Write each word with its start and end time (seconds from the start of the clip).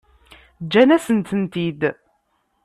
Ǧǧan-asen-tent-id? 0.63 1.81